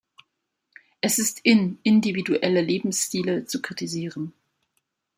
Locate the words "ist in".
1.19-1.77